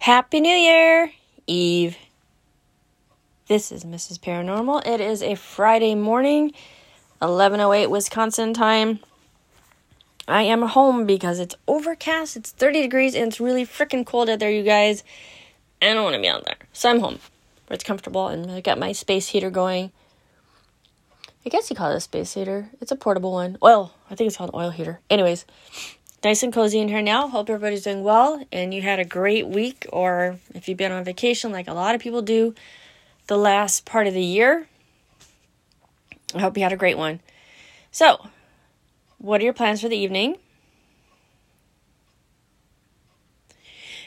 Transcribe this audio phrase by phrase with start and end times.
[0.00, 1.12] Happy New Year,
[1.46, 1.98] Eve.
[3.48, 4.18] This is Mrs.
[4.18, 4.86] Paranormal.
[4.86, 6.54] It is a Friday morning,
[7.20, 9.00] 11:08 Wisconsin time.
[10.26, 14.38] I am home because it's overcast, it's 30 degrees, and it's really freaking cold out
[14.38, 15.04] there, you guys.
[15.82, 16.56] I don't want to be out there.
[16.72, 17.18] So I'm home
[17.66, 19.92] where it's comfortable and I got my space heater going.
[21.44, 22.70] I guess you call it a space heater.
[22.80, 23.58] It's a portable one.
[23.62, 23.92] Oil.
[24.10, 25.00] I think it's called an oil heater.
[25.10, 25.44] Anyways,
[26.22, 27.28] nice and cozy in here now.
[27.28, 31.04] Hope everybody's doing well and you had a great week, or if you've been on
[31.04, 32.54] vacation like a lot of people do
[33.26, 34.66] the last part of the year.
[36.34, 37.20] I hope you had a great one.
[37.90, 38.28] So,
[39.18, 40.36] what are your plans for the evening?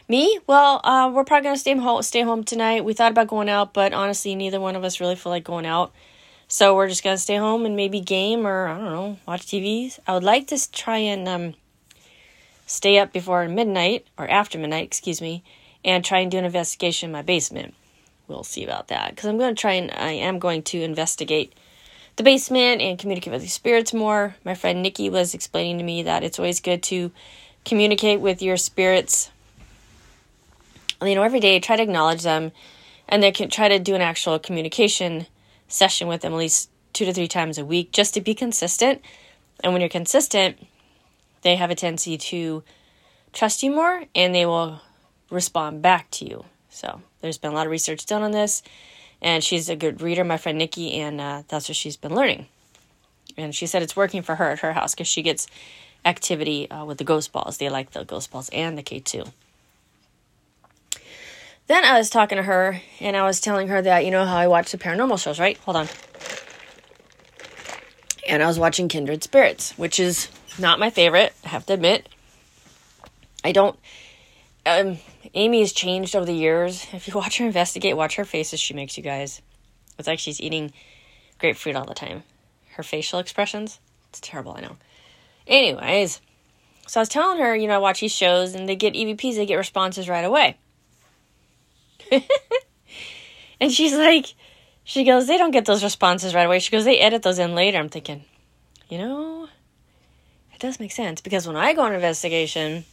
[0.07, 0.39] Me?
[0.47, 2.01] Well, uh, we're probably gonna stay home.
[2.01, 2.83] Stay home tonight.
[2.83, 5.65] We thought about going out, but honestly, neither one of us really feel like going
[5.65, 5.93] out.
[6.47, 9.99] So we're just gonna stay home and maybe game or I don't know, watch TVs.
[10.05, 11.53] I would like to try and um,
[12.65, 15.43] stay up before midnight or after midnight, excuse me,
[15.83, 17.73] and try and do an investigation in my basement.
[18.27, 21.53] We'll see about that because I'm going to try and I am going to investigate
[22.15, 24.35] the basement and communicate with the spirits more.
[24.45, 27.11] My friend Nikki was explaining to me that it's always good to
[27.65, 29.31] communicate with your spirits.
[31.01, 32.51] You know, every day, try to acknowledge them,
[33.09, 35.27] and then can try to do an actual communication
[35.67, 39.01] session with them at least two to three times a week, just to be consistent.
[39.63, 40.57] And when you're consistent,
[41.43, 42.63] they have a tendency to
[43.31, 44.81] trust you more and they will
[45.29, 46.45] respond back to you.
[46.69, 48.63] So there's been a lot of research done on this,
[49.21, 52.47] and she's a good reader, my friend Nikki, and uh, that's what she's been learning.
[53.37, 55.47] And she said it's working for her at her house because she gets
[56.05, 57.57] activity uh, with the ghost balls.
[57.57, 59.31] They like the ghost balls and the K2.
[61.67, 64.35] Then I was talking to her and I was telling her that, you know, how
[64.35, 65.57] I watch the paranormal shows, right?
[65.59, 65.87] Hold on.
[68.27, 70.27] And I was watching Kindred Spirits, which is
[70.59, 72.07] not my favorite, I have to admit.
[73.43, 73.77] I don't.
[74.65, 74.97] Um,
[75.33, 76.85] Amy has changed over the years.
[76.93, 79.41] If you watch her investigate, watch her faces she makes, you guys.
[79.97, 80.71] It's like she's eating
[81.39, 82.23] grapefruit all the time.
[82.71, 84.77] Her facial expressions, it's terrible, I know.
[85.45, 86.21] Anyways,
[86.87, 89.35] so I was telling her, you know, I watch these shows and they get EVPs,
[89.35, 90.57] they get responses right away.
[93.59, 94.33] and she's like,
[94.83, 96.59] she goes, they don't get those responses right away.
[96.59, 97.77] She goes, they edit those in later.
[97.77, 98.25] I'm thinking,
[98.89, 99.47] you know,
[100.53, 102.85] it does make sense because when I go on investigation,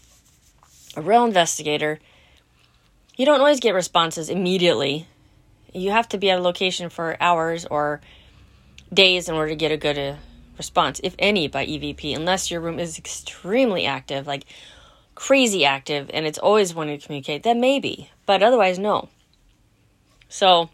[0.96, 2.00] a real investigator,
[3.16, 5.06] you don't always get responses immediately.
[5.72, 8.00] You have to be at a location for hours or
[8.92, 10.16] days in order to get a good uh,
[10.56, 14.44] response, if any, by EVP, unless your room is extremely active, like
[15.14, 17.42] crazy active, and it's always wanting to communicate.
[17.42, 19.08] Then maybe, but otherwise, no.
[20.28, 20.70] So,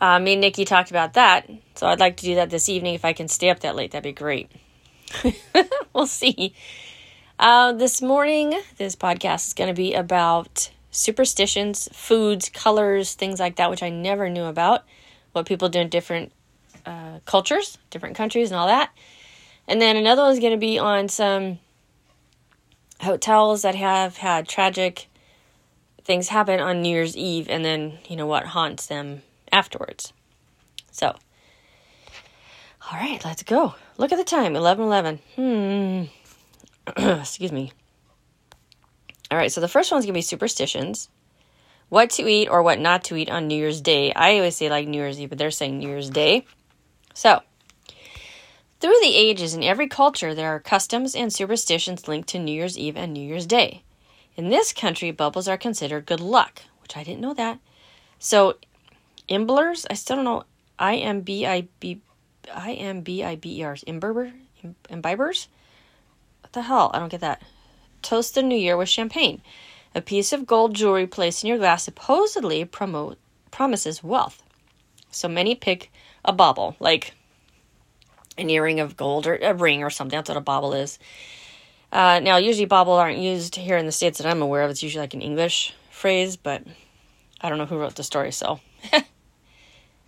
[0.00, 1.50] uh, me and Nikki talked about that.
[1.74, 3.90] So I'd like to do that this evening if I can stay up that late.
[3.90, 4.50] That'd be great.
[5.92, 6.54] we'll see.
[7.38, 13.56] Uh, this morning, this podcast is going to be about superstitions, foods, colors, things like
[13.56, 14.84] that, which I never knew about.
[15.32, 16.32] What people do in different
[16.84, 18.90] uh, cultures, different countries, and all that.
[19.66, 21.58] And then another one is going to be on some
[23.00, 25.08] hotels that have had tragic
[26.08, 30.14] things happen on New Year's Eve and then, you know, what haunts them afterwards.
[30.90, 31.08] So,
[32.90, 33.74] all right, let's go.
[33.98, 35.18] Look at the time 11 11.
[35.34, 36.04] Hmm.
[37.20, 37.72] Excuse me.
[39.30, 41.10] All right, so the first one's going to be superstitions.
[41.88, 44.12] What to eat or what not to eat on New Year's Day.
[44.14, 46.46] I always say like New Year's Eve, but they're saying New Year's Day.
[47.12, 47.42] So,
[48.80, 52.78] through the ages, in every culture, there are customs and superstitions linked to New Year's
[52.78, 53.82] Eve and New Year's Day.
[54.36, 57.58] In this country, bubbles are considered good luck, which I didn't know that.
[58.20, 58.58] So,
[59.28, 60.44] imblers, I still don't know.
[60.78, 62.00] I M B I B
[62.52, 63.76] I M B I B E R.
[63.86, 64.32] Imbiber?
[64.90, 65.48] Imbibers?
[66.42, 66.90] What the hell?
[66.94, 67.42] I don't get that.
[68.02, 69.42] Toast the new year with champagne.
[69.94, 73.18] A piece of gold jewelry placed in your glass supposedly promote
[73.50, 74.42] promises wealth.
[75.10, 75.90] So many pick
[76.24, 77.14] a bauble, like
[78.36, 80.16] an earring of gold or a ring or something.
[80.16, 80.98] That's what a bauble is.
[81.90, 84.70] Uh, now, usually bauble aren't used here in the states that I'm aware of.
[84.70, 86.62] It's usually like an English phrase, but
[87.40, 88.30] I don't know who wrote the story.
[88.30, 88.60] So,
[88.92, 89.02] all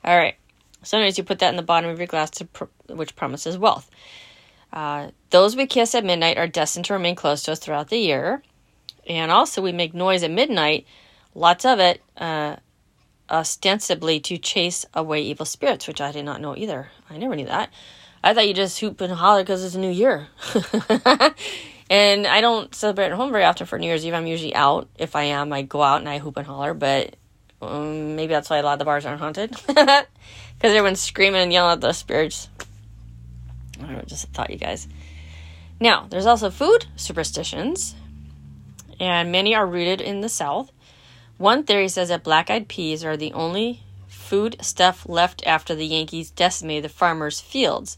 [0.05, 0.37] right.
[0.82, 3.91] So, anyways, you put that in the bottom of your glass, pr- which promises wealth.
[4.73, 7.99] Uh, those we kiss at midnight are destined to remain close to us throughout the
[7.99, 8.43] year.
[9.06, 10.87] And also, we make noise at midnight,
[11.35, 12.56] lots of it, uh,
[13.31, 16.91] ostensibly to chase away evil spirits, which I did not know either.
[17.09, 17.71] I never knew that.
[18.23, 20.29] I thought you just hoop and holler because it's a new year.
[21.91, 24.15] and I don't celebrate at home very often for New Year's Eve.
[24.15, 24.88] I'm usually out.
[24.99, 26.75] If I am, I go out and I hoop and holler.
[26.75, 27.17] But
[27.61, 29.55] um, maybe that's why a lot of the bars aren't haunted.
[30.61, 32.51] Because everyone's screaming and yelling at the spirits.
[33.83, 34.87] I know, just thought you guys.
[35.81, 37.95] Now, there's also food superstitions.
[39.01, 40.71] And many are rooted in the South.
[41.39, 45.87] One theory says that black eyed peas are the only food stuff left after the
[45.87, 47.97] Yankees decimated the farmers' fields.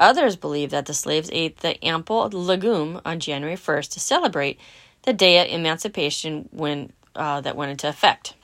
[0.00, 4.58] Others believe that the slaves ate the ample legume on January 1st to celebrate
[5.02, 8.34] the day of emancipation when uh, that went into effect.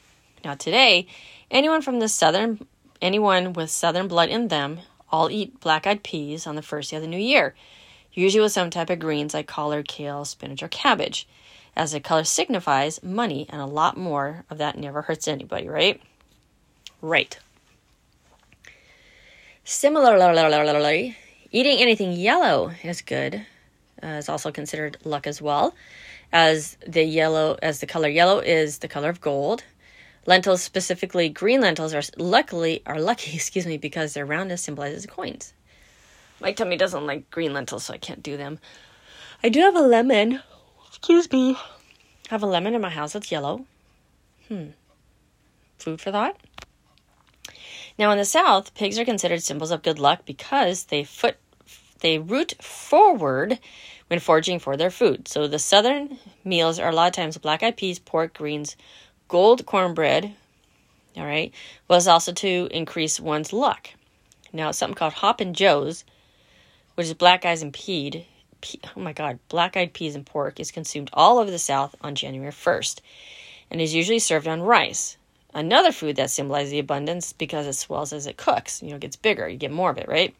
[0.44, 1.06] Now today,
[1.50, 2.66] anyone from the southern
[3.00, 4.80] anyone with southern blood in them
[5.10, 7.54] all eat black-eyed peas on the first day of the new year,
[8.12, 11.26] usually with some type of greens like collard, kale, spinach, or cabbage,
[11.76, 16.00] as the color signifies money, and a lot more of that never hurts anybody, right?
[17.00, 17.38] Right.
[19.64, 21.16] Similarly,
[21.52, 23.46] eating anything yellow is good.
[24.02, 25.74] Uh, is also considered luck as well,
[26.32, 29.64] as the yellow as the color yellow is the color of gold.
[30.28, 35.54] Lentils, specifically green lentils, are luckily are lucky, excuse me, because their roundness symbolizes coins.
[36.38, 38.58] My tummy doesn't like green lentils, so I can't do them.
[39.42, 40.42] I do have a lemon.
[40.86, 41.56] Excuse me.
[41.56, 41.58] I
[42.28, 43.64] have a lemon in my house that's yellow.
[44.48, 44.72] Hmm.
[45.78, 46.36] Food for thought.
[47.98, 51.38] Now in the South, pigs are considered symbols of good luck because they foot
[52.00, 53.58] they root forward
[54.08, 55.26] when foraging for their food.
[55.26, 58.76] So the southern meals are a lot of times black eyed peas, pork, greens,
[59.28, 60.34] gold cornbread.
[61.16, 61.52] All right,
[61.88, 63.90] was also to increase one's luck.
[64.52, 66.04] Now something called Hoppin' John's,
[66.94, 68.24] which is black eyes and peed.
[68.60, 71.94] Pe- oh my God, black eyed peas and pork is consumed all over the South
[72.00, 73.00] on January 1st
[73.70, 75.16] and is usually served on rice
[75.54, 78.82] another food that symbolizes the abundance because it swells as it cooks.
[78.82, 80.34] You know, gets bigger, you get more of it, right?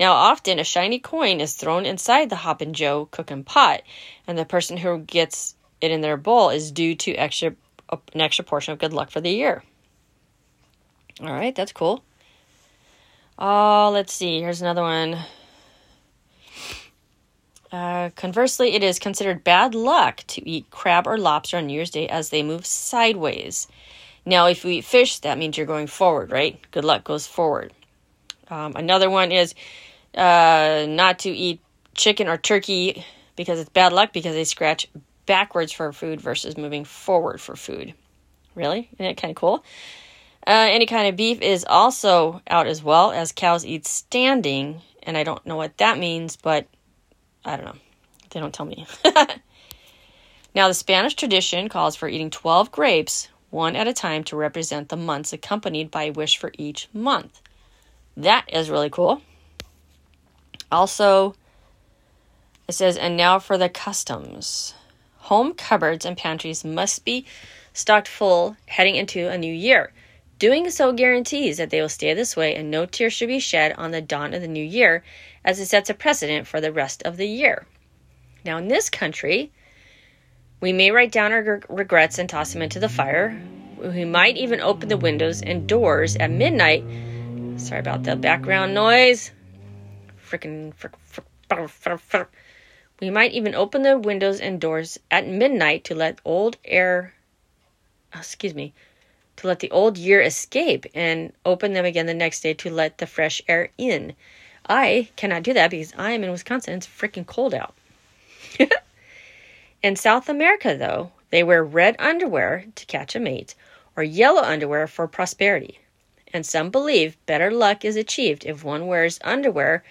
[0.00, 3.82] Now, often a shiny coin is thrown inside the Hoppin' Joe cooking pot,
[4.26, 7.54] and the person who gets it in their bowl is due to extra
[8.14, 9.62] an extra portion of good luck for the year.
[11.20, 12.02] All right, that's cool.
[13.38, 14.40] Oh, let's see.
[14.40, 15.18] Here's another one.
[17.70, 21.90] Uh, conversely, it is considered bad luck to eat crab or lobster on New Year's
[21.90, 23.66] Day as they move sideways.
[24.26, 26.58] Now, if you eat fish, that means you're going forward, right?
[26.70, 27.72] Good luck goes forward.
[28.48, 29.54] Um, another one is
[30.14, 31.60] uh, not to eat
[31.94, 33.04] chicken or turkey
[33.36, 34.86] because it's bad luck because they scratch
[35.26, 37.94] backwards for food versus moving forward for food.
[38.54, 38.88] Really?
[38.94, 39.64] Isn't that kind of cool?
[40.46, 45.16] Uh, any kind of beef is also out as well as cows eat standing, and
[45.16, 46.66] I don't know what that means, but
[47.44, 47.76] I don't know.
[48.30, 48.86] They don't tell me.
[50.54, 54.88] now, the Spanish tradition calls for eating 12 grapes one at a time to represent
[54.88, 57.40] the months, accompanied by a wish for each month.
[58.16, 59.22] That is really cool.
[60.70, 61.34] Also,
[62.66, 64.74] it says, and now for the customs.
[65.32, 67.24] Home cupboards and pantries must be
[67.72, 69.90] stocked full heading into a new year.
[70.38, 73.72] Doing so guarantees that they will stay this way and no tears should be shed
[73.78, 75.02] on the dawn of the new year,
[75.42, 77.64] as it sets a precedent for the rest of the year.
[78.44, 79.50] Now, in this country,
[80.60, 83.42] we may write down our regrets and toss them into the fire.
[83.78, 86.84] We might even open the windows and doors at midnight.
[87.56, 89.30] Sorry about the background noise.
[90.22, 90.74] Freaking.
[90.74, 91.24] Frick, frick,
[91.70, 92.28] frick,
[93.02, 97.12] we might even open the windows and doors at midnight to let old air.
[98.14, 98.72] Oh, excuse me.
[99.38, 102.98] To let the old year escape and open them again the next day to let
[102.98, 104.14] the fresh air in.
[104.68, 106.74] I cannot do that because I am in Wisconsin.
[106.74, 107.74] It's freaking cold out.
[109.82, 113.56] In South America, though, they wear red underwear to catch a mate
[113.96, 115.80] or yellow underwear for prosperity.
[116.32, 119.82] And some believe better luck is achieved if one wears underwear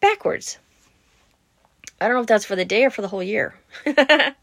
[0.00, 0.58] backwards.
[2.00, 3.54] I don't know if that's for the day or for the whole year.
[3.86, 4.34] and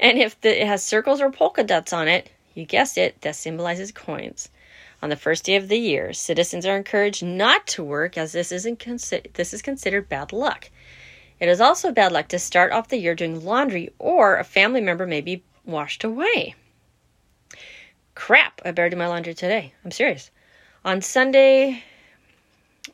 [0.00, 3.92] if the, it has circles or polka dots on it, you guessed it, that symbolizes
[3.92, 4.48] coins.
[5.02, 8.52] On the first day of the year, citizens are encouraged not to work as this,
[8.52, 10.70] isn't consi- this is considered bad luck.
[11.40, 14.80] It is also bad luck to start off the year doing laundry or a family
[14.80, 16.54] member may be washed away.
[18.14, 19.72] Crap, I better do my laundry today.
[19.84, 20.30] I'm serious.
[20.84, 21.82] On Sunday,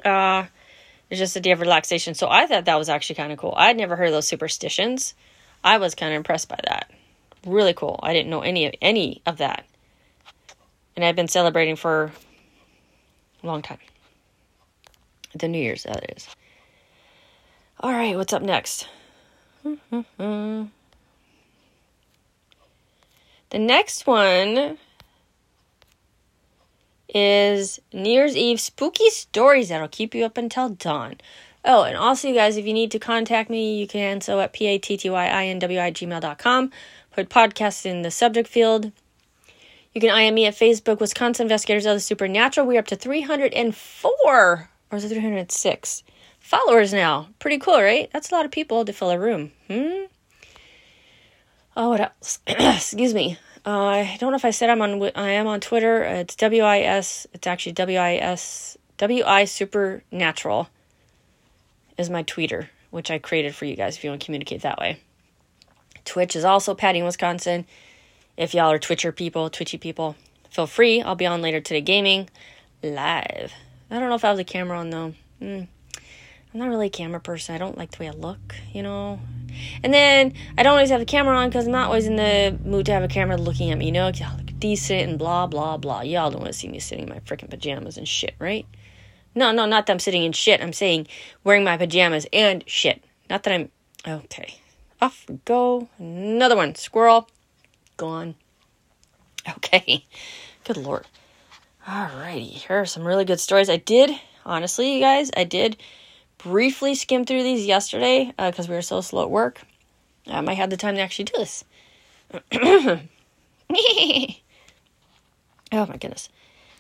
[0.05, 0.47] uh,
[1.11, 2.15] it's just a day of relaxation.
[2.15, 3.55] So I thought that was actually kind of cool.
[3.57, 5.15] I'd never heard of those superstitions.
[5.65, 6.91] I was kind of impressed by that.
[7.47, 7.99] Really cool.
[8.03, 9.65] I didn't know any of any of that.
[10.97, 12.13] And I've been celebrating for
[13.43, 13.79] a long time.
[15.35, 16.29] The New Year's, that is.
[17.81, 18.89] All right, what's up next?
[19.63, 20.69] the
[23.53, 24.79] next one
[27.15, 31.17] is New Year's Eve spooky stories that'll keep you up until dawn.
[31.65, 34.53] Oh, and also, you guys, if you need to contact me, you can so at
[34.53, 36.73] p-a-t-t-y-i-n-w-i gmail.com.
[37.13, 38.93] Put podcast in the subject field.
[39.95, 42.67] You can IM me at Facebook, Wisconsin Investigators of the Supernatural.
[42.67, 46.05] We're up to 304, or is it 306?
[46.49, 47.29] followers now.
[47.39, 48.09] Pretty cool, right?
[48.13, 49.53] That's a lot of people to fill a room.
[49.69, 50.05] Hmm.
[51.77, 52.39] Oh, what else?
[52.47, 53.39] Excuse me.
[53.69, 55.11] Uh, I don't know if I said I'm on.
[55.15, 56.03] I am on Twitter.
[56.03, 57.27] It's WIS.
[57.35, 58.79] It's actually WIS.
[58.97, 60.71] WI Supernatural
[61.99, 64.79] is my tweeter, which I created for you guys if you want to communicate that
[64.79, 65.01] way.
[66.07, 67.67] Twitch is also Patty, Wisconsin.
[68.39, 70.17] If y'all are Twitcher people, Twitchy people,
[70.49, 71.03] feel free.
[71.03, 72.31] I'll be on later today gaming
[72.83, 73.53] live.
[73.91, 75.15] I don't know if I have the camera on though.
[75.43, 75.69] Mm.
[76.55, 77.55] I'm not really a camera person.
[77.55, 79.21] I don't like the way I look, you know.
[79.83, 82.59] And then I don't always have the camera on because I'm not always in the
[82.65, 84.09] mood to have a camera looking at me, you know.
[84.09, 86.03] Y'all look decent and blah blah blah.
[86.03, 88.67] Y'all don't want to see me sitting in my freaking pajamas and shit, right?
[89.35, 90.61] No, no, not that I'm sitting in shit.
[90.61, 91.07] I'm saying
[91.45, 93.05] wearing my pajamas and shit.
[93.31, 93.71] Not that I'm
[94.07, 94.55] okay.
[95.01, 95.89] Off we go.
[95.99, 96.75] Another one.
[96.75, 97.29] Squirrel.
[97.97, 98.35] Gone.
[99.49, 100.05] Okay.
[100.65, 101.07] Good lord.
[101.87, 102.51] Alrighty.
[102.51, 103.71] Here are some really good stories.
[103.71, 104.11] I did,
[104.45, 105.79] honestly, you guys, I did
[106.39, 109.61] briefly skim through these yesterday because uh, we were so slow at work.
[110.27, 111.65] Um, I had the time to actually do this.
[112.53, 113.01] oh
[115.73, 116.29] my goodness.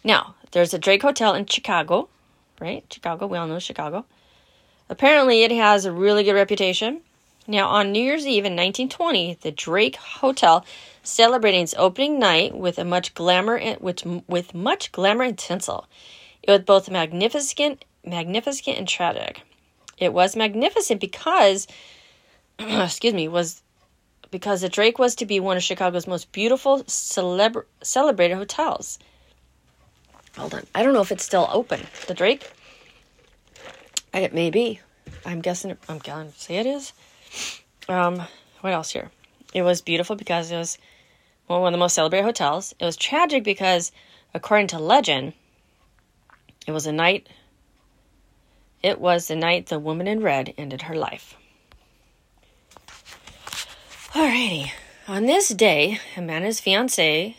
[0.05, 2.09] Now, there's a Drake Hotel in Chicago,
[2.61, 2.85] right?
[2.93, 4.05] Chicago, we all know Chicago.
[4.88, 7.00] Apparently, it has a really good reputation.
[7.47, 10.65] Now, on New Year's Eve in 1920, the Drake Hotel
[11.03, 15.87] celebrating its opening night with a much glamour with, with much glamour and tinsel.
[16.43, 19.43] It was both magnificent, magnificent and tragic.
[19.99, 21.67] It was magnificent because,
[22.59, 23.62] excuse me, was
[24.31, 28.99] because the Drake was to be one of Chicago's most beautiful celebra- celebrated hotels.
[30.37, 31.81] Hold on, I don't know if it's still open.
[32.07, 32.50] The Drake.
[34.14, 34.81] It may be.
[35.25, 35.76] I'm guessing.
[35.88, 36.93] I'm going to say it is.
[37.88, 38.23] Um,
[38.61, 39.11] what else here?
[39.55, 40.78] It was beautiful because it was
[41.47, 42.75] one of the most celebrated hotels.
[42.78, 43.90] It was tragic because,
[44.35, 45.33] according to legend,
[46.67, 47.28] it was a night
[48.83, 51.37] it was the night the woman in red ended her life.
[54.13, 54.73] Alrighty.
[55.07, 57.35] On this day, a man and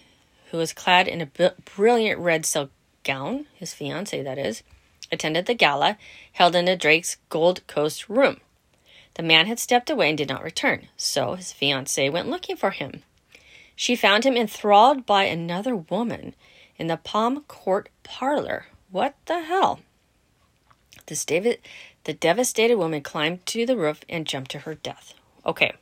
[0.51, 2.72] who was clad in a brilliant red silk
[3.03, 4.63] gown, his fiance that is,
[5.12, 5.98] attended the gala
[6.34, 8.41] held in the Drake's Gold Coast room.
[9.15, 12.72] The man had stepped away and did not return, so his fiancee went looking for
[12.72, 13.03] him.
[13.75, 16.36] She found him enthralled by another woman
[16.77, 18.67] in the Palm Court parlor.
[18.91, 19.81] What the hell?
[21.09, 21.57] This David,
[22.03, 25.15] the devastated woman climbed to the roof and jumped to her death.
[25.43, 25.73] Okay.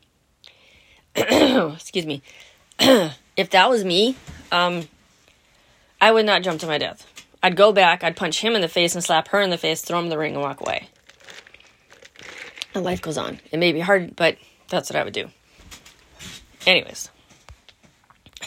[1.15, 2.21] Excuse me.
[2.79, 4.15] if that was me,
[4.53, 4.87] um,
[5.99, 7.05] I would not jump to my death.
[7.43, 9.81] I'd go back, I'd punch him in the face and slap her in the face,
[9.81, 10.87] throw him the ring, and walk away.
[12.73, 13.41] And life goes on.
[13.51, 14.37] It may be hard, but
[14.69, 15.29] that's what I would do.
[16.65, 17.09] Anyways.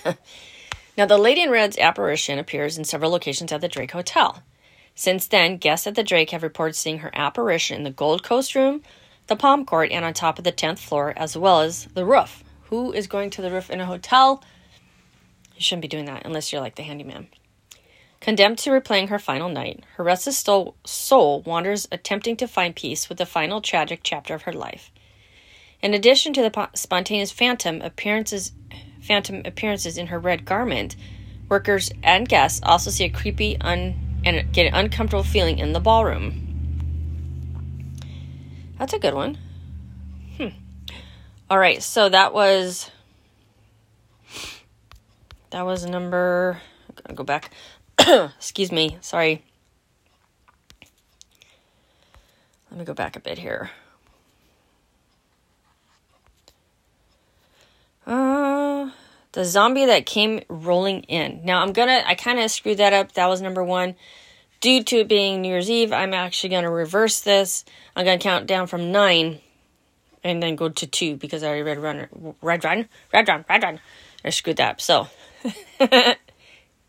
[0.97, 4.43] now, the Lady in Red's apparition appears in several locations at the Drake Hotel.
[5.01, 8.55] Since then, guests at the Drake have reported seeing her apparition in the Gold Coast
[8.55, 8.83] room,
[9.29, 12.45] the Palm Court, and on top of the 10th floor, as well as the roof.
[12.65, 14.45] Who is going to the roof in a hotel?
[15.57, 17.29] You shouldn't be doing that unless you're like the handyman.
[18.21, 20.37] Condemned to replaying her final night, her restless
[20.85, 24.91] soul wanders attempting to find peace with the final tragic chapter of her life.
[25.81, 28.53] In addition to the spontaneous phantom appearances,
[29.01, 30.95] phantom appearances in her red garment,
[31.49, 35.81] workers and guests also see a creepy, un and get an uncomfortable feeling in the
[35.81, 36.47] ballroom.
[38.79, 39.39] That's a good one.
[40.37, 40.49] Hmm.
[41.49, 42.91] All right, so that was
[45.51, 46.61] that was number.
[46.95, 47.51] Gonna go back.
[47.99, 48.99] Excuse me.
[49.01, 49.43] Sorry.
[52.71, 53.71] Let me go back a bit here.
[58.07, 58.91] Uh,
[59.33, 61.41] the zombie that came rolling in.
[61.45, 63.13] Now I'm gonna, I kind of screwed that up.
[63.13, 63.95] That was number one.
[64.61, 67.65] Due to it being New Year's Eve, I'm actually gonna reverse this.
[67.97, 69.41] I'm gonna count down from nine
[70.23, 72.09] and then go to two because I already read Runner,
[72.43, 73.81] Red Run, Red Run, Red Run.
[74.25, 74.81] I screwed that up.
[74.81, 75.09] So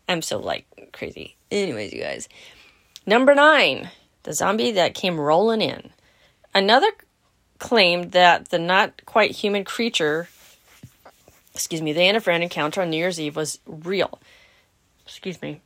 [0.08, 1.36] I'm so like crazy.
[1.50, 2.28] Anyways, you guys.
[3.06, 3.90] Number nine,
[4.24, 5.90] the zombie that came rolling in.
[6.54, 6.88] Another
[7.58, 10.28] claimed that the not quite human creature
[11.54, 14.18] excuse me, the Anna Friend encounter on New Year's Eve was real.
[15.04, 15.60] Excuse me.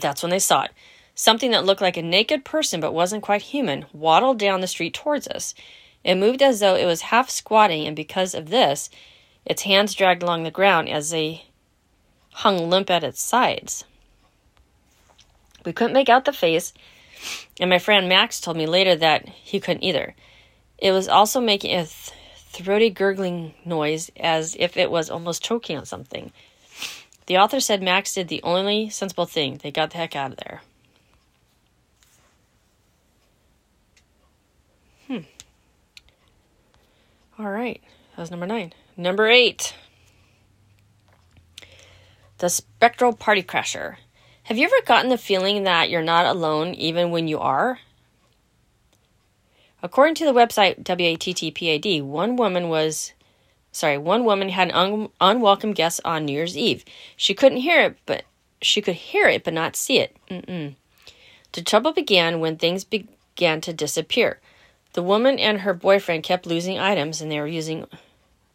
[0.00, 0.70] That's when they saw it.
[1.14, 4.94] Something that looked like a naked person but wasn't quite human waddled down the street
[4.94, 5.54] towards us.
[6.02, 8.88] It moved as though it was half squatting, and because of this,
[9.44, 11.44] its hands dragged along the ground as they
[12.32, 13.84] hung limp at its sides.
[15.64, 16.72] We couldn't make out the face,
[17.60, 20.14] and my friend Max told me later that he couldn't either.
[20.78, 22.12] It was also making a th-
[22.50, 26.32] throaty gurgling noise as if it was almost choking on something.
[27.26, 29.60] The author said Max did the only sensible thing.
[29.62, 30.62] They got the heck out of there.
[35.06, 35.18] Hmm.
[37.38, 37.80] All right.
[38.16, 38.72] That was number nine.
[38.96, 39.74] Number eight.
[42.38, 43.96] The Spectral Party Crasher.
[44.44, 47.78] Have you ever gotten the feeling that you're not alone even when you are?
[49.82, 53.12] According to the website WATTPAD, one woman was
[53.72, 56.84] sorry, one woman had an un- unwelcome guest on New Year's Eve.
[57.16, 58.24] She couldn't hear it, but
[58.60, 60.16] she could hear it but not see it.
[60.30, 60.74] Mm-mm.
[61.52, 64.40] The trouble began when things began to disappear.
[64.92, 67.86] The woman and her boyfriend kept losing items and they were using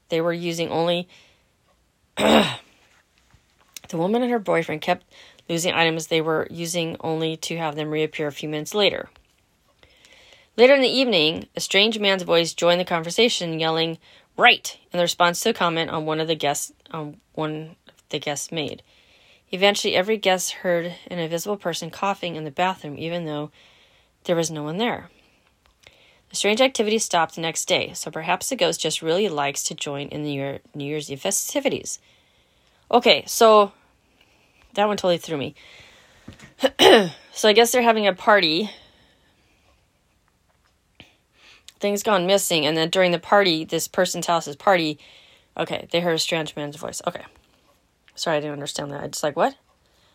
[0.10, 1.08] they were using only
[2.17, 2.58] the
[3.94, 5.05] woman and her boyfriend kept
[5.50, 9.10] losing items they were using only to have them reappear a few minutes later.
[10.58, 13.98] Later in the evening, a strange man's voice joined the conversation, yelling,
[14.38, 18.20] "Right!" in response to a comment on one of the guests on one of the
[18.20, 18.82] guests made.
[19.52, 23.52] Eventually, every guest heard an invisible person coughing in the bathroom, even though
[24.24, 25.10] there was no one there.
[26.30, 29.76] The strange activity stopped the next day, so perhaps the ghost just really likes to
[29.76, 32.00] join in the New Year New Year's Eve festivities.
[32.90, 33.74] Okay, so
[34.74, 35.54] that one totally threw me.
[37.34, 38.70] so I guess they're having a party.
[41.86, 44.98] Things gone missing, and then during the party, this person's house's party,
[45.56, 47.00] okay, they heard a strange man's voice.
[47.06, 47.24] Okay.
[48.15, 49.04] Sorry, I didn't understand that.
[49.04, 49.56] I just like, what?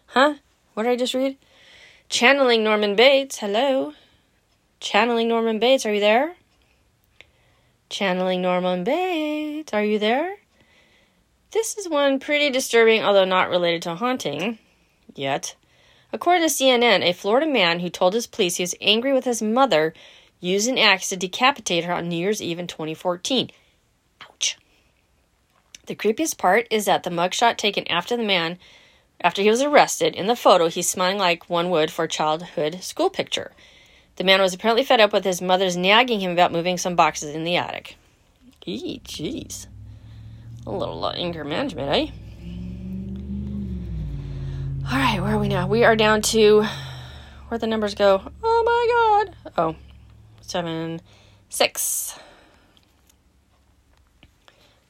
[0.07, 0.35] Huh?
[0.75, 1.37] What did I just read?
[2.09, 3.39] Channeling Norman Bates.
[3.39, 3.93] Hello.
[4.81, 5.87] Channeling Norman Bates.
[5.87, 6.35] Are you there?
[7.89, 9.73] Channeling Norman Bates.
[9.73, 10.39] Are you there?
[11.53, 14.59] This is one pretty disturbing, although not related to haunting
[15.15, 15.55] yet.
[16.13, 19.41] According to CNN, a Florida man who told his police he was angry with his
[19.41, 19.95] mother
[20.41, 23.51] used an axe to decapitate her on New Year's Eve in 2014.
[24.23, 24.59] Ouch.
[25.87, 28.59] The creepiest part is that the mugshot taken after the man,
[29.21, 32.83] after he was arrested, in the photo, he's smiling like one would for a childhood
[32.83, 33.53] school picture.
[34.17, 37.35] The man was apparently fed up with his mother's nagging him about moving some boxes
[37.35, 37.97] in the attic.
[38.67, 39.67] Eee, jeez.
[40.67, 42.11] A little uh, anger management, eh?
[44.91, 45.67] All right, where are we now?
[45.67, 46.65] We are down to
[47.49, 48.23] where the numbers go.
[48.43, 49.53] Oh my god.
[49.57, 49.77] Oh,
[50.51, 51.01] seven,
[51.49, 52.19] six.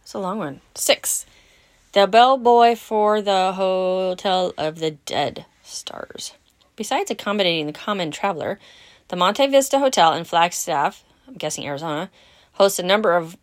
[0.02, 0.60] It's a long one.
[0.74, 1.26] Six.
[1.92, 6.32] The bellboy for the Hotel of the Dead stars.
[6.76, 8.58] Besides accommodating the common traveler,
[9.08, 12.10] the Monte Vista Hotel in Flagstaff, I'm guessing Arizona,
[12.52, 13.36] hosts a number of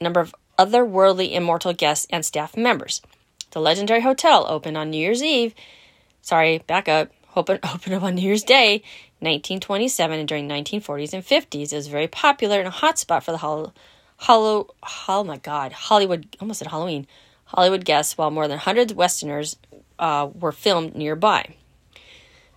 [0.00, 3.02] number of otherworldly immortal guests and staff members.
[3.50, 5.54] The legendary hotel opened on New Year's Eve.
[6.22, 7.10] Sorry, back up.
[7.34, 8.82] Open, opened up on New Year's Day,
[9.20, 11.72] 1927, and during 1940s and 50s.
[11.72, 13.72] It was very popular and a hotspot for the hollow,
[14.16, 17.06] hollow, oh my God, Hollywood, almost said Halloween,
[17.44, 19.56] Hollywood guests, while more than 100 Westerners
[19.98, 21.54] uh, were filmed nearby.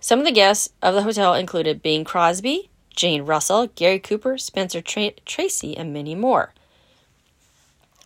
[0.00, 4.80] Some of the guests of the hotel included Bing Crosby, Jane Russell, Gary Cooper, Spencer
[4.80, 6.52] Tra- Tracy, and many more.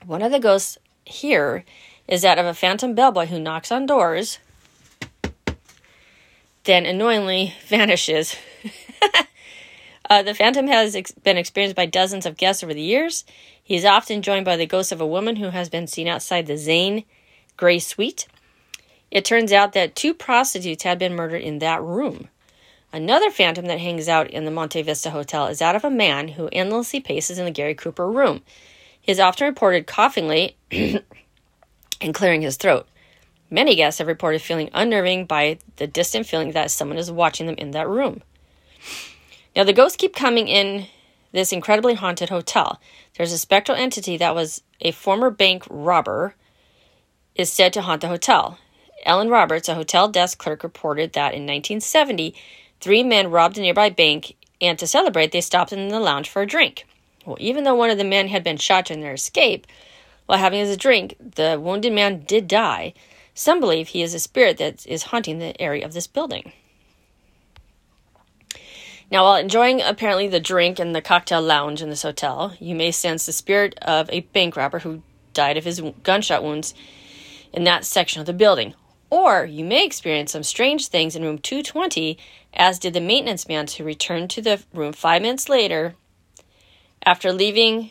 [0.07, 1.65] One of the ghosts here
[2.07, 4.39] is that of a phantom bellboy who knocks on doors,
[6.65, 8.37] then annoyingly vanishes.
[10.11, 13.25] uh, the phantom has ex- been experienced by dozens of guests over the years.
[13.63, 16.47] He is often joined by the ghost of a woman who has been seen outside
[16.47, 17.05] the Zane
[17.57, 18.27] Grey Suite.
[19.11, 22.29] It turns out that two prostitutes had been murdered in that room.
[22.93, 26.29] Another phantom that hangs out in the Monte Vista Hotel is that of a man
[26.29, 28.43] who endlessly paces in the Gary Cooper room.
[28.99, 30.57] He is often reported coughingly
[32.01, 32.87] and clearing his throat.
[33.51, 37.57] Many guests have reported feeling unnerving by the distant feeling that someone is watching them
[37.57, 38.23] in that room.
[39.57, 40.87] Now, the ghosts keep coming in
[41.33, 42.81] this incredibly haunted hotel.
[43.17, 46.35] There's a spectral entity that was a former bank robber,
[47.35, 48.59] is said to haunt the hotel.
[49.05, 52.35] Ellen Roberts, a hotel desk clerk, reported that in 1970,
[52.81, 56.43] three men robbed a nearby bank, and to celebrate, they stopped in the lounge for
[56.43, 56.85] a drink.
[57.25, 59.67] Well, even though one of the men had been shot during their escape,
[60.27, 62.93] while having his drink, the wounded man did die.
[63.35, 66.53] Some believe he is a spirit that is haunting the area of this building.
[69.11, 72.91] Now, while enjoying apparently the drink in the cocktail lounge in this hotel, you may
[72.91, 76.75] sense the spirit of a bank robber who died of his gunshot wounds
[77.53, 78.75] in that section of the building.
[79.11, 82.19] Or you may experience some strange things in room 220,
[82.53, 85.95] as did the maintenance man who returned to the room five minutes later
[87.07, 87.91] after leaving,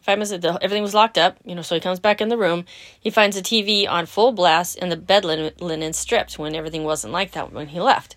[0.00, 0.32] five minutes,
[0.62, 2.64] everything was locked up, you know, so he comes back in the room.
[3.00, 7.12] He finds the TV on full blast and the bed linen stripped when everything wasn't
[7.12, 8.14] like that when he left.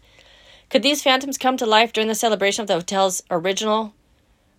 [0.75, 3.93] Could these phantoms come to life during the celebration of the hotel's original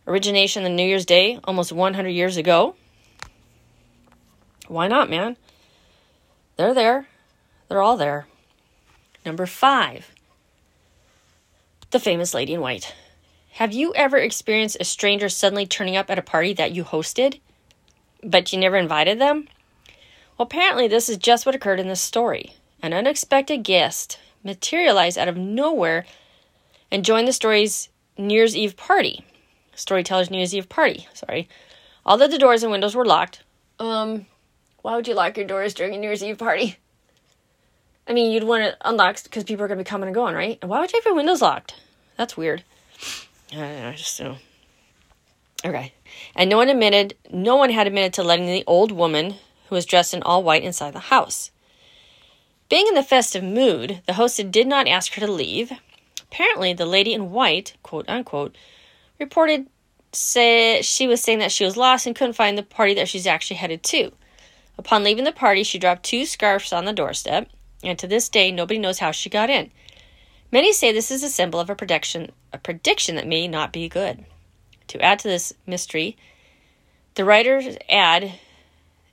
[0.07, 2.75] origination on New Year's Day almost 100 years ago?
[4.67, 5.37] Why not, man?
[6.57, 7.07] They're there.
[7.69, 8.27] They're all there.
[9.27, 10.11] Number five,
[11.91, 12.95] the famous lady in white.
[13.51, 17.41] Have you ever experienced a stranger suddenly turning up at a party that you hosted,
[18.25, 19.49] but you never invited them?
[20.39, 22.55] Well, apparently, this is just what occurred in this story.
[22.81, 26.07] An unexpected guest materialized out of nowhere
[26.91, 29.25] and join the story's New Year's Eve party.
[29.75, 31.49] Storyteller's New Year's Eve party, sorry.
[32.07, 33.43] Although the doors and windows were locked.
[33.79, 34.25] Um,
[34.81, 36.79] why would you lock your doors during a New Year's Eve party?
[38.09, 40.35] I mean, you'd want it unlocked because people are going to be coming and going,
[40.35, 40.59] right?
[40.63, 41.75] And why would you have your windows locked?
[42.17, 42.63] That's weird.
[43.53, 44.37] I don't know, just so.
[45.65, 45.93] Okay.
[46.37, 49.35] And no one admitted, no one had admitted to letting the old woman
[49.69, 51.51] who was dressed in all white inside the house.
[52.69, 55.73] Being in the festive mood, the host did not ask her to leave.
[56.23, 58.57] Apparently, the lady in white, quote unquote,
[59.21, 59.67] reported
[60.13, 63.27] say she was saying that she was lost and couldn't find the party that she's
[63.27, 64.13] actually headed to.
[64.79, 67.49] Upon leaving the party, she dropped two scarves on the doorstep,
[67.83, 69.71] and to this day, nobody knows how she got in.
[70.51, 73.89] Many say this is a symbol of a prediction, a prediction that may not be
[73.89, 74.25] good.
[74.89, 76.17] To add to this mystery,
[77.15, 78.35] the writers add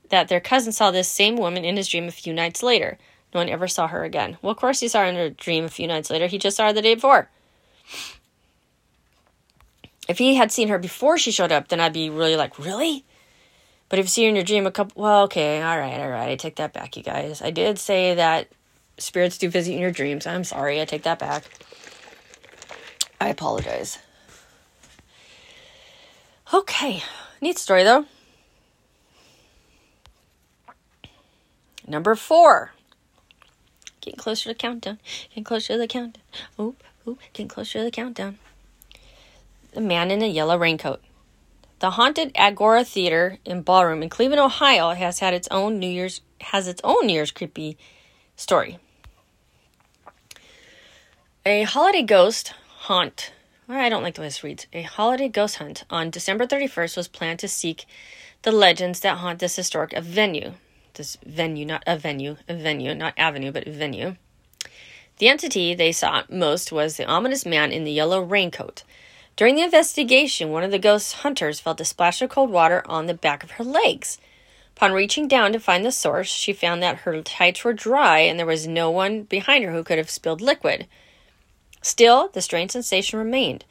[0.10, 2.98] that their cousin saw this same woman in his dream a few nights later.
[3.34, 4.38] No one ever saw her again.
[4.42, 6.28] Well, of course, he saw her in a dream a few nights later.
[6.28, 7.30] He just saw her the day before.
[10.08, 13.06] If he had seen her before she showed up, then I'd be really like, really?
[13.90, 16.10] But if you see her in your dream a couple, well, okay, all right, all
[16.10, 17.42] right, I take that back, you guys.
[17.42, 18.48] I did say that
[18.98, 20.28] spirits do visit in your dreams.
[20.28, 21.44] I'm sorry, I take that back.
[23.22, 24.00] I apologize.
[26.54, 27.02] Okay,
[27.42, 28.06] neat story though.
[31.88, 32.72] Number four.
[34.04, 35.00] Getting closer to the countdown.
[35.30, 36.24] Getting closer to the countdown.
[36.60, 38.38] Oop, oop, getting closer to the countdown.
[39.72, 41.02] The man in a yellow raincoat.
[41.80, 46.20] The haunted Agora Theater in Ballroom in Cleveland, Ohio, has had its own New Year's
[46.42, 47.78] has its own New Year's creepy
[48.36, 48.78] story.
[51.46, 53.32] A holiday ghost hunt.
[53.70, 54.68] I don't like the way this reads.
[54.74, 57.86] A holiday ghost hunt on December 31st was planned to seek
[58.42, 60.56] the legends that haunt this historic venue.
[60.96, 64.16] This venue, not a venue, a venue, not avenue, but venue.
[65.18, 68.84] The entity they sought most was the ominous man in the yellow raincoat.
[69.36, 73.08] During the investigation, one of the ghost hunters felt a splash of cold water on
[73.08, 74.20] the back of her legs.
[74.78, 78.38] Upon reaching down to find the source, she found that her tights were dry and
[78.38, 80.88] there was no one behind her who could have spilled liquid.
[81.82, 83.66] Still, the strange sensation remained.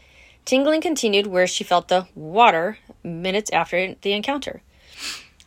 [0.44, 4.62] Tingling continued where she felt the water minutes after the encounter.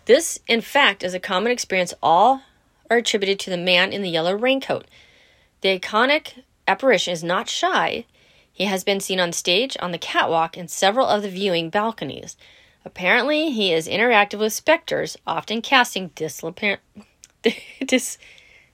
[0.05, 2.41] This, in fact, is a common experience all
[2.89, 4.85] are attributed to the man in the yellow raincoat.
[5.61, 8.05] The iconic apparition is not shy.
[8.51, 12.37] He has been seen on stage, on the catwalk, and several of the viewing balconies.
[12.85, 16.77] Apparently, he is interactive with specters, often casting disciplinary.
[17.85, 18.19] dis-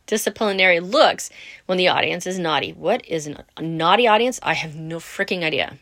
[0.05, 1.29] disciplinary looks
[1.65, 2.73] when the audience is naughty.
[2.73, 4.39] What is an, a naughty audience?
[4.43, 5.77] I have no freaking idea.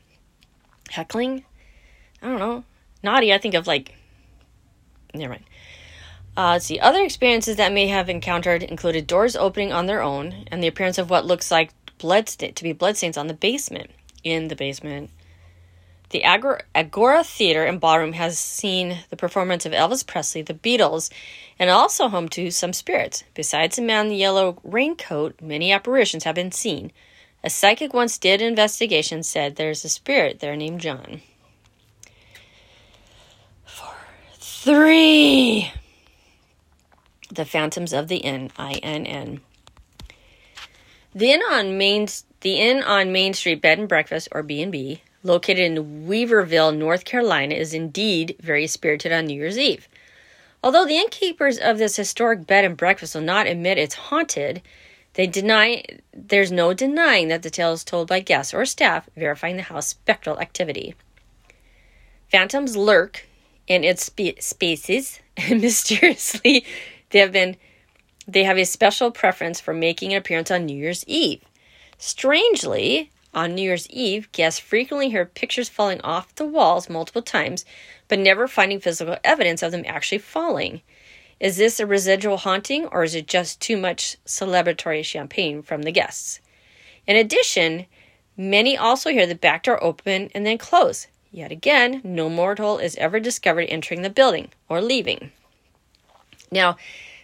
[0.91, 1.43] Heckling?
[2.21, 2.63] I don't know.
[3.01, 3.95] Naughty, I think of like.
[5.13, 5.45] Never mind.
[6.37, 6.79] Uh, let's see.
[6.79, 10.97] Other experiences that may have encountered included doors opening on their own and the appearance
[10.97, 13.91] of what looks like blood to be bloodstains on the basement.
[14.23, 15.09] In the basement.
[16.09, 21.11] The Agora, Agora Theater and Ballroom has seen the performance of Elvis Presley, the Beatles,
[21.59, 23.23] and also home to some spirits.
[23.35, 26.91] Besides the man in the yellow raincoat, many apparitions have been seen.
[27.43, 31.21] A psychic once did an investigation said there's a spirit there named John.
[33.65, 33.95] Four,
[34.61, 35.71] three.
[37.31, 39.39] The Phantoms of the Inn, I N N.
[41.15, 42.07] The inn on Main,
[42.41, 46.75] the inn on Main Street Bed and Breakfast, or B and B, located in Weaverville,
[46.75, 49.87] North Carolina, is indeed very spirited on New Year's Eve.
[50.61, 54.61] Although the innkeepers of this historic bed and breakfast will not admit it's haunted,
[55.13, 59.63] they deny there's no denying that the tales told by guests or staff verifying the
[59.63, 60.95] house spectral activity.
[62.29, 63.25] Phantoms lurk
[63.69, 66.65] in its spe- spaces, and mysteriously,
[67.11, 67.55] they have been
[68.27, 71.41] they have a special preference for making an appearance on New Year's Eve.
[71.97, 77.65] Strangely, on New Year's Eve, guests frequently hear pictures falling off the walls multiple times,
[78.07, 80.81] but never finding physical evidence of them actually falling.
[81.39, 85.91] Is this a residual haunting, or is it just too much celebratory champagne from the
[85.91, 86.39] guests?
[87.07, 87.85] In addition,
[88.37, 91.07] many also hear the back door open and then close.
[91.31, 95.31] Yet again, no mortal is ever discovered entering the building or leaving.
[96.51, 96.77] Now,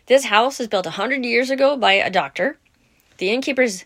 [0.05, 2.57] this house was built a hundred years ago by a doctor.
[3.17, 3.85] The innkeepers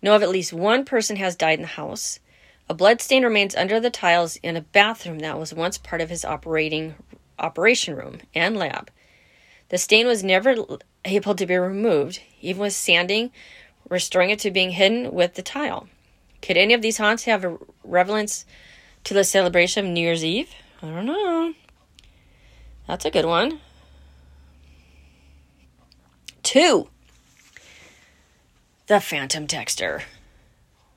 [0.00, 2.20] know of at least one person has died in the house.
[2.68, 6.10] A blood stain remains under the tiles in a bathroom that was once part of
[6.10, 6.94] his operating
[7.38, 8.90] operation room and lab.
[9.68, 10.54] The stain was never
[11.04, 13.32] able to be removed, even with sanding,
[13.88, 15.88] restoring it to being hidden with the tile.
[16.40, 18.44] Could any of these haunts have a relevance
[19.06, 20.50] to the celebration of New Year's Eve?
[20.82, 21.54] I don't know.
[22.88, 23.60] That's a good one.
[26.42, 26.88] two.
[28.88, 30.02] The Phantom Texter.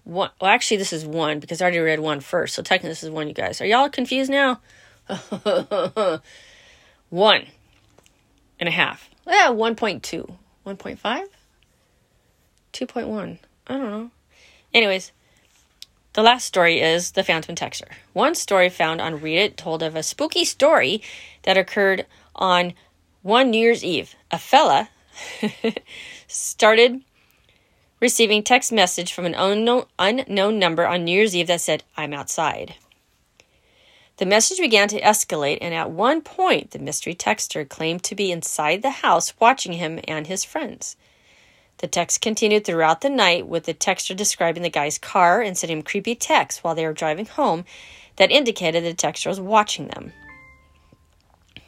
[0.06, 2.56] One, well, actually, this is one because I already read one first.
[2.56, 3.62] So technically, this is one, you guys.
[3.62, 4.60] Are y'all confused now?
[7.10, 7.46] one
[8.60, 9.10] and a half.
[9.28, 10.02] Yeah, 1.2.
[10.66, 11.26] 1.5?
[12.74, 13.38] 2.1.
[13.68, 14.12] I don't know.
[14.74, 15.12] Anyways,
[16.20, 17.88] the last story is The Phantom Texter.
[18.12, 21.02] One story found on Reddit told of a spooky story
[21.44, 22.06] that occurred
[22.36, 22.74] on
[23.22, 24.16] one New Year's Eve.
[24.30, 24.90] A fella
[26.28, 27.06] started
[28.02, 32.12] receiving text message from an unknown, unknown number on New Year's Eve that said, I'm
[32.12, 32.76] outside.
[34.18, 38.30] The message began to escalate, and at one point, the mystery texter claimed to be
[38.30, 40.98] inside the house watching him and his friends.
[41.80, 45.78] The text continued throughout the night, with the texter describing the guy's car and sending
[45.78, 47.66] him creepy texts while they were driving home
[48.18, 50.12] that indicated the texter was watching them.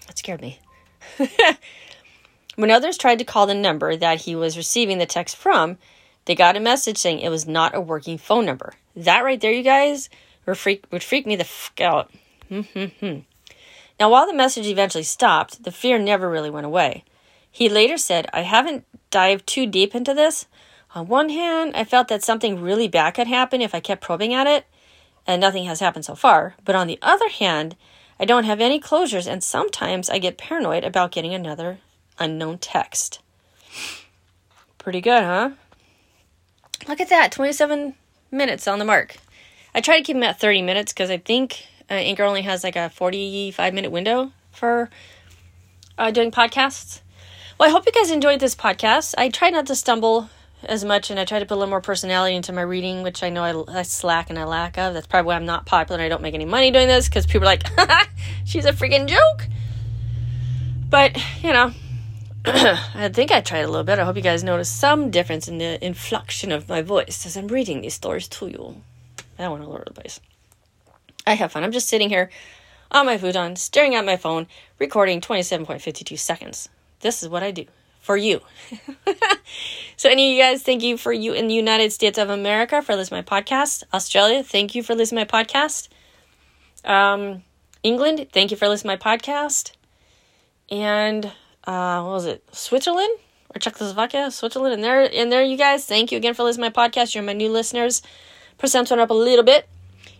[0.07, 0.59] That scared me.
[2.55, 5.77] when others tried to call the number that he was receiving the text from,
[6.25, 8.73] they got a message saying it was not a working phone number.
[8.97, 10.09] That right there, you guys,
[10.45, 12.11] would freak, would freak me the fuck out.
[12.49, 17.05] now, while the message eventually stopped, the fear never really went away.
[17.49, 20.47] He later said, I haven't dived too deep into this.
[20.95, 24.33] On one hand, I felt that something really bad could happen if I kept probing
[24.33, 24.65] at it,
[25.27, 26.55] and nothing has happened so far.
[26.65, 27.75] But on the other hand,
[28.19, 31.79] I don't have any closures, and sometimes I get paranoid about getting another
[32.19, 33.21] unknown text.
[34.77, 35.51] Pretty good, huh?
[36.87, 37.93] Look at that 27
[38.31, 39.17] minutes on the mark.
[39.73, 42.63] I try to keep them at 30 minutes because I think uh, Anchor only has
[42.63, 44.89] like a 45 minute window for
[45.97, 47.01] uh, doing podcasts.
[47.61, 49.13] Well, I hope you guys enjoyed this podcast.
[49.19, 50.31] I try not to stumble
[50.63, 53.21] as much and I try to put a little more personality into my reading, which
[53.21, 54.95] I know I, I slack and I lack of.
[54.95, 57.27] That's probably why I'm not popular and I don't make any money doing this because
[57.27, 57.61] people are like,
[58.45, 59.47] she's a freaking joke.
[60.89, 61.71] But, you know,
[62.45, 63.99] I think I tried a little bit.
[63.99, 67.47] I hope you guys noticed some difference in the inflection of my voice as I'm
[67.47, 68.81] reading these stories to you.
[69.37, 70.19] I want to lure the place.
[71.27, 71.63] I have fun.
[71.63, 72.31] I'm just sitting here
[72.89, 74.47] on my futon, staring at my phone,
[74.79, 76.67] recording 27.52 seconds
[77.01, 77.65] this is what I do
[78.01, 78.41] for you.
[79.97, 82.81] so, any of you guys, thank you for you in the United States of America
[82.81, 83.83] for listening to my podcast.
[83.93, 85.89] Australia, thank you for listening to my podcast.
[86.83, 87.43] Um,
[87.83, 89.73] England, thank you for listening to my podcast.
[90.69, 91.31] And
[91.65, 92.43] uh, what was it?
[92.51, 93.17] Switzerland
[93.53, 95.85] or Czechoslovakia, Switzerland, and there, and there, you guys.
[95.85, 97.13] Thank you again for listening to my podcast.
[97.13, 98.01] You're my new listeners.
[98.57, 99.67] Percent went up a little bit.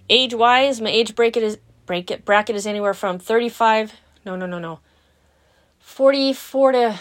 [0.10, 3.94] Age wise, my age bracket is bracket bracket is anywhere from 35.
[4.26, 4.80] No, no, no, no.
[5.92, 7.00] 44 to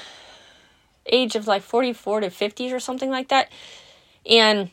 [1.07, 3.50] age of like 44 to 50s or something like that.
[4.26, 4.70] And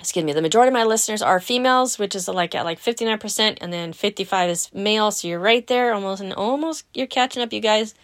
[0.00, 3.58] excuse me, the majority of my listeners are females, which is like at like 59%,
[3.60, 5.10] and then 55 is male.
[5.10, 7.94] So you're right there, almost and almost you're catching up, you guys.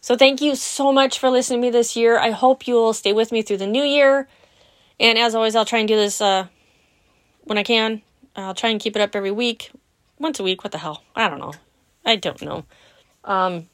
[0.00, 2.18] So thank you so much for listening to me this year.
[2.18, 4.28] I hope you'll stay with me through the new year.
[5.00, 6.46] And as always, I'll try and do this uh,
[7.44, 8.02] when I can.
[8.36, 9.70] I'll try and keep it up every week,
[10.18, 10.62] once a week.
[10.62, 11.02] What the hell?
[11.16, 11.54] I don't know.
[12.04, 12.64] I don't know.
[13.24, 13.68] Um,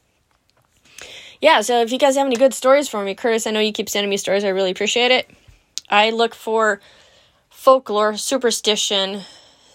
[1.40, 3.72] yeah, so if you guys have any good stories for me, Curtis, I know you
[3.72, 4.44] keep sending me stories.
[4.44, 5.30] I really appreciate it.
[5.88, 6.80] I look for
[7.48, 9.22] folklore, superstition,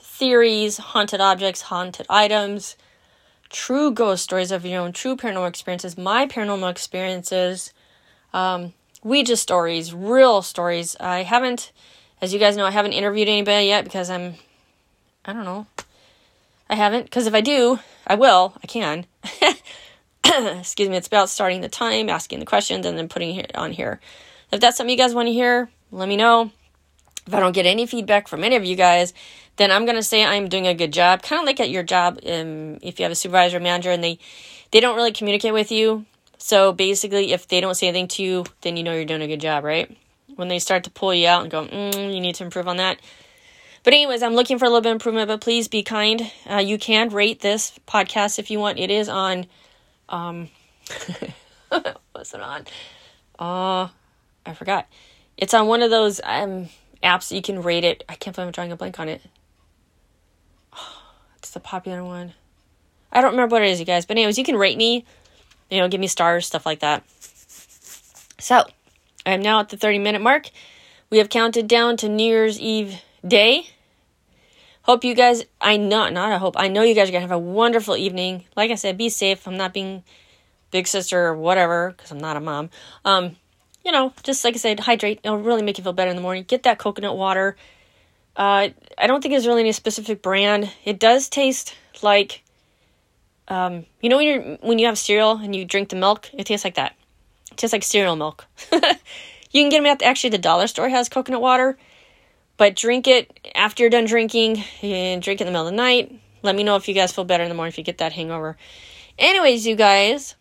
[0.02, 2.76] theories, haunted objects, haunted items,
[3.50, 7.74] true ghost stories of your own, true paranormal experiences, my paranormal experiences,
[8.34, 8.74] um,
[9.04, 10.96] Ouija stories, real stories.
[11.00, 11.72] I haven't,
[12.22, 14.36] as you guys know, I haven't interviewed anybody yet because I'm,
[15.26, 15.68] I don't know.
[16.70, 18.54] I haven't, because if I do, I will.
[18.64, 19.06] I can.
[20.60, 23.72] excuse me, it's about starting the time, asking the questions, and then putting it on
[23.72, 24.00] here.
[24.52, 26.52] If that's something you guys want to hear, let me know.
[27.28, 29.14] If I don't get any feedback from any of you guys,
[29.58, 31.22] then I'm gonna say I'm doing a good job.
[31.24, 34.20] Kind of like at your job, um, if you have a supervisor, manager, and they
[34.72, 36.06] they don't really communicate with you.
[36.38, 39.28] So basically, if they don't say anything to you, then you know you're doing a
[39.28, 39.96] good job, right?
[40.36, 42.78] When they start to pull you out and go, mm, you need to improve on
[42.78, 43.00] that.
[43.84, 45.28] But anyways, I'm looking for a little bit of improvement.
[45.28, 46.32] But please be kind.
[46.50, 48.80] Uh, you can rate this podcast if you want.
[48.80, 49.46] It is on
[50.10, 50.50] um,
[52.12, 52.66] what's it on?
[53.38, 53.90] Uh,
[54.46, 54.88] I forgot.
[55.38, 56.70] It's on one of those um
[57.04, 58.04] apps you can rate it.
[58.10, 59.22] I can't believe I'm drawing a blank on it.
[61.38, 62.34] it's the popular one.
[63.12, 64.06] I don't remember what it is, you guys.
[64.06, 65.06] But anyways, you can rate me.
[65.70, 67.04] You know, give me stars, stuff like that.
[68.40, 68.64] So,
[69.26, 70.50] I am now at the 30 minute mark.
[71.10, 73.70] We have counted down to New Year's Eve day.
[74.86, 77.28] Hope you guys, I know, not I hope, I know you guys are going to
[77.28, 78.44] have a wonderful evening.
[78.56, 79.48] Like I said, be safe.
[79.48, 80.04] I'm not being
[80.70, 82.70] big sister or whatever because I'm not a mom.
[83.04, 83.36] Um,
[83.84, 85.22] you know, just like I said, hydrate.
[85.24, 86.44] It'll really make you feel better in the morning.
[86.48, 87.56] Get that coconut water.
[88.36, 90.72] Uh, I don't think there's really any specific brand.
[90.84, 92.44] It does taste like,
[93.48, 96.46] um, you know, when you when you have cereal and you drink the milk, it
[96.46, 96.96] tastes like that.
[97.52, 98.46] It tastes like cereal milk.
[98.72, 101.76] you can get them at the, actually the dollar store has coconut water,
[102.58, 104.64] but drink it after you're done drinking.
[104.82, 106.12] And drink it in the middle of the night.
[106.42, 108.14] Let me know if you guys feel better in the morning if you get that
[108.14, 108.58] hangover.
[109.18, 110.36] Anyways, you guys,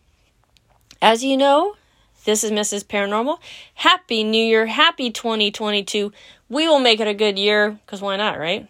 [1.00, 1.76] as you know,
[2.24, 2.84] this is Mrs.
[2.84, 3.38] Paranormal.
[3.74, 4.66] Happy New Year.
[4.66, 6.12] Happy 2022.
[6.48, 8.68] We will make it a good year because why not, right?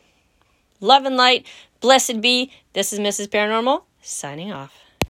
[0.81, 1.47] Love and light.
[1.81, 2.53] Blessed be.
[2.73, 3.29] This is Mrs.
[3.29, 4.84] Paranormal signing off.